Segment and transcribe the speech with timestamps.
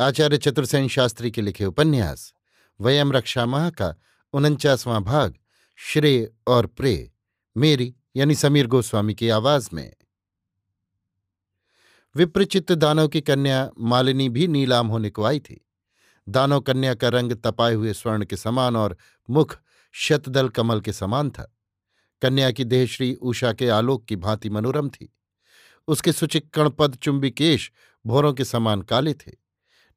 [0.00, 2.34] आचार्य चतुर्सेन शास्त्री के लिखे उपन्यास,
[2.80, 3.94] वयम रक्षा माह का
[4.32, 5.34] उनचासवां भाग,
[5.76, 7.12] श्रेय और प्रे
[7.56, 9.94] मेरी यानी समीर गोस्वामी की आवाज़ में।
[12.16, 15.66] विप्रचित दानव की कन्या मालिनी भी नीलाम होने को आई थी।
[16.28, 18.96] दानव कन्या का रंग तपाए हुए स्वर्ण के समान और
[19.30, 19.58] मुख
[19.92, 21.56] शतदल कमल के समान था।
[22.22, 25.16] कन्या की देहश्री उषा के आलोक की भांति मनोरम थी।
[25.88, 27.72] उसके सुचिक्कण पद चुंबी केश
[28.06, 29.45] भोरों के समान काले थे।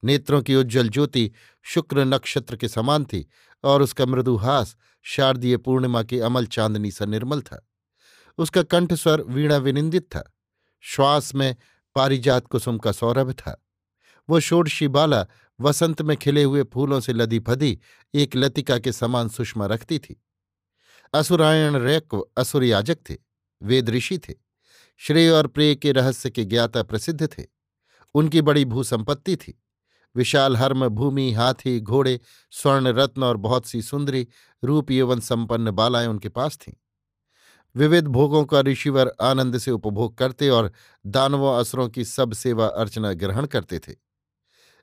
[0.04, 1.32] नेत्रों की उज्ज्वल ज्योति
[1.64, 3.30] शुक्र नक्षत्र के समान थी
[3.64, 7.70] और उसका मृदुहास शारदीय पूर्णिमा की अमल चांदनी सा निर्मल था।
[8.38, 10.34] उसका कंठ स्वर वीणा विनिंदित था।
[10.82, 11.56] श्वास में
[11.96, 13.66] पारिजात कुसुम का सौरभ था।
[14.30, 15.26] वो षोडशी बाला
[15.60, 17.80] वसंत में खिले हुए फूलों से लदी फदी
[18.14, 20.24] एक लतिका के समान सुषमा रखती थी।
[21.14, 23.18] असुरायण रैक्व असुर याजक थे,
[23.62, 24.34] वेद ऋषि थे,
[24.98, 27.46] श्रेय और प्रेय के रहस्य के ज्ञाता प्रसिद्ध थे।
[28.14, 29.62] उनकी बड़ी भूसंपत्ति थी।
[30.16, 32.20] विशाल हर्म भूमि, हाथी, घोड़े,
[32.52, 34.28] स्वर्ण रत्न और बहुत सी सुंदरी
[34.64, 36.74] रूप यौवन संपन्न बालाएँ उनके पास थीं।
[37.76, 40.72] विविध भोगों का ऋषिवर आनंद से उपभोग करते और
[41.06, 43.96] दानवों असरों की सब सेवा अर्चना ग्रहण करते थे।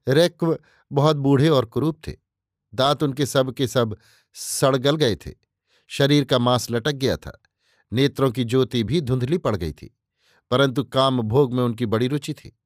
[0.08, 0.58] रैक्व
[0.92, 2.12] बहुत बूढ़े और कुरूप थे।
[2.74, 3.96] दांत उनके सब के सब
[4.34, 5.34] सड़गल गए थे।
[5.86, 7.42] शरीर का मांस लटक गया था।
[7.92, 9.98] नेत्रों की ज्योति भी धुंधली पड़ गई थी।
[10.50, 12.58] परंतु काम भोग में उनकी बड़ी रुचि थी।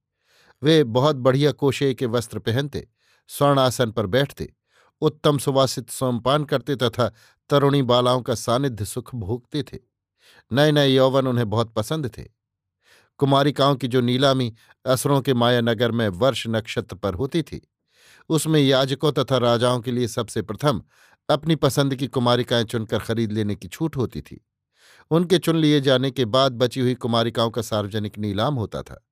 [0.62, 2.88] वे बहुत बढ़िया कोशे के वस्त्र पहनते
[3.28, 4.52] स्वर्ण आसन पर बैठते,
[5.00, 7.14] उत्तम सुवासित सोमपान करते तथा
[7.50, 9.78] तरुणी बालाओं का सानिध्य सुख भोगते थे।
[10.52, 12.24] नए नए यौवन उन्हें बहुत पसंद थे।
[13.18, 14.54] कुमारिकाओं की जो नीलामी
[14.86, 17.68] असरों के माया नगर में वर्ष नक्षत्र पर होती थी,
[18.28, 20.82] उसमें याजकों तथा राजाओं के लिए सबसे प्रथम
[21.30, 24.46] अपनी पसंद की कुमारिकाएँ चुनकर खरीद लेने की छूट होती थी।
[25.10, 29.06] उनके चुन लिए जाने के बाद बची हुई कुमारिकाओं का सार्वजनिक नीलाम होता था।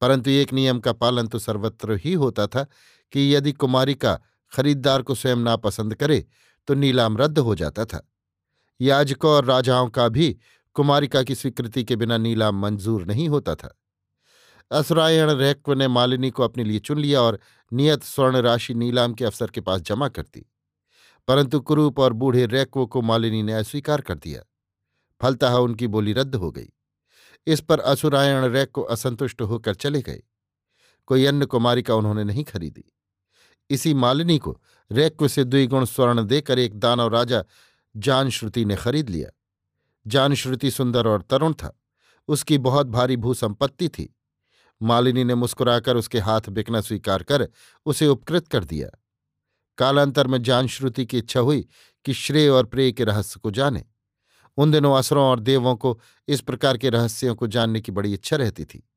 [0.00, 2.66] परंतु एक नियम का पालन तो सर्वत्र ही होता था
[3.12, 4.20] कि यदि कुमारी का
[4.52, 6.26] खरीददार को स्वयं नापसंद करे
[6.66, 8.10] तो नीलाम रद्द हो जाता था।
[8.80, 10.38] याजकों और राजाओं का भी
[10.74, 13.78] कुमारिका की स्वीकृति के बिना नीलाम मंजूर नहीं होता था।
[14.70, 17.38] असुरायण रैक्व ने मालिनी को अपने लिए चुन लिया और
[17.72, 20.50] नियत स्वर्ण राशि नीलाम के अफसर के पास जमा कर दी।
[21.28, 24.42] परंतु कुरूप और बूढ़े रैक्व को मालिनी ने अस्वीकार कर दिया।
[25.22, 26.68] फलतः उनकी बोली रद्द हो गई।
[27.46, 30.22] इस पर असुरायण रैक को असंतुष्ट होकर चले गए।
[31.06, 32.84] कोई अन्य कुमारी का उन्होंने नहीं खरीदी।
[33.70, 34.62] इसी मालिनी को
[34.92, 37.44] रैक्व से द्विगुण स्वर्ण देकर एक दानव राजा
[37.96, 39.30] जानश्रुति ने खरीद लिया।
[40.06, 41.80] जानश्रुति सुंदर और तरुण था।
[42.28, 44.16] उसकी बहुत भारी भूसंपत्ति थी।
[44.82, 47.48] मालिनी ने मुस्कुराकर उसके हाथ बिकना स्वीकार कर
[47.86, 48.98] उसे उपकृत कर दिया।
[49.78, 51.68] कालांतर में जानश्रुति की इच्छा हुई
[52.04, 53.84] कि श्रेय और प्रेय के रहस्य को जाने।
[54.56, 58.36] उन दिनों असरों और देवों को इस प्रकार के रहस्यों को जानने की बड़ी इच्छा
[58.36, 58.88] रहती थी।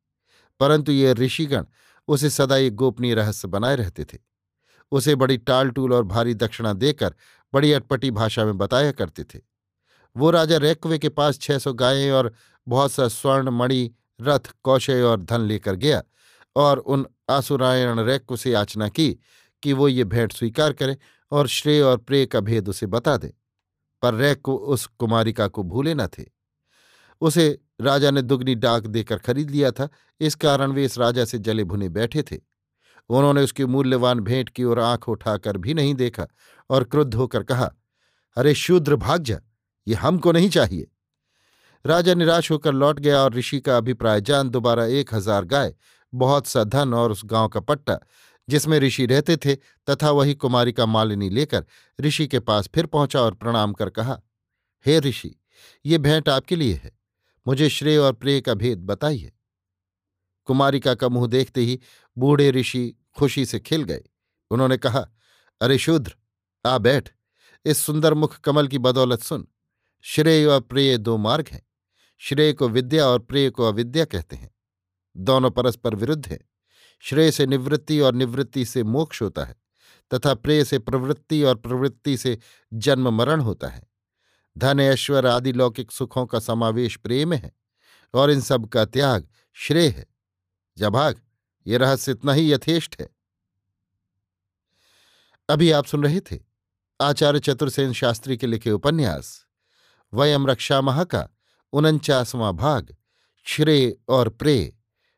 [0.59, 1.65] परंतु ये ऋषिगण
[2.07, 4.17] उसे सदा एक गोपनीय रहस्य बनाए रहते थे।
[4.91, 7.15] उसे बड़ी टालटूल और भारी दक्षिणा देकर
[7.53, 9.39] बड़ी अटपटी भाषा में बताया करते थे।
[10.17, 12.33] वो राजा रैक्वे के पास छह सौ गायें और
[12.67, 13.91] बहुत सा स्वर्ण, मणि,
[14.21, 16.03] रथ, कौशय और धन लेकर गया
[16.55, 19.19] और उन आसुरायण रैक्व से याचना की
[19.63, 20.97] कि वो ये भेंट स्वीकार करे
[21.31, 23.33] और श्रेय और प्रेय का भेद उसे बता दे।
[24.01, 26.25] पर रैक को उस कुमारिका को भूले न थे।
[27.21, 27.47] उसे
[27.81, 29.87] राजा ने दुगनी डाक देकर खरीद लिया था।
[30.21, 32.39] इस कारण वे इस राजा से जले भुने बैठे थे।
[33.09, 36.27] उन्होंने उसकी मूल्यवान भेंट की ओर आँख उठाकर भी नहीं देखा
[36.69, 37.69] और क्रुद्ध होकर कहा,
[38.37, 39.39] अरे शूद्र भाग जा
[39.87, 40.87] ये हमको नहीं चाहिए।
[41.85, 45.73] राजा निराश होकर लौट गया और ऋषि का अभिप्राय जान दोबारा एक हज़ार गाय
[46.13, 47.99] बहुत सा धन और उस गाँव का पट्टा,
[48.49, 49.55] जिसमें ऋषि रहते थे,
[49.89, 51.65] तथा वही कुमारी का मालिनी लेकर
[52.01, 54.21] ऋषि के पास फिर पहुँचा और प्रणाम कर कहा,
[54.85, 55.35] हे ऋषि,
[55.85, 56.99] ये भेंट आपके लिए है।
[57.47, 59.31] मुझे श्रेय और प्रेय का भेद बताइए
[60.45, 61.79] कुमारिका का मुँह देखते ही
[62.17, 64.03] बूढ़े ऋषि खुशी से खिल गए।
[64.51, 65.09] उन्होंने कहा,
[65.61, 66.15] अरे शूद्र,
[66.65, 67.09] आ बैठ।
[67.65, 69.47] इस सुंदर मुख कमल की बदौलत सुन।
[70.01, 71.67] श्रेय और प्रेय दो मार्ग हैं।
[72.17, 74.56] श्रेय को विद्या और प्रेय को अविद्या कहते हैं।
[75.17, 76.39] दोनों परस्पर विरुद्ध हैं।
[76.99, 79.55] श्रेय से निवृत्ति और निवृत्ति से मोक्ष होता है,
[80.13, 82.37] तथा प्रेय से प्रवृत्ति और प्रवृत्ति से
[82.73, 83.83] जन्म मरण होता है।
[84.57, 87.51] धन, ऐश्वर आदि लौकिक सुखों का समावेश प्रेम है,
[88.13, 90.05] और इन सब का त्याग श्रेय है।
[90.77, 91.21] जभाग,
[91.67, 93.09] ये रहस्य इतना ही यथेष्ट है।
[95.49, 96.39] अभी आप सुन रहे थे
[97.01, 99.45] आचार्य चतुर्सेन शास्त्री के लिखे उपन्यास
[100.13, 101.29] वयम रक्षा महा का
[101.73, 102.95] उनचासवां भाग,
[103.43, 104.76] श्रेय और प्रेय।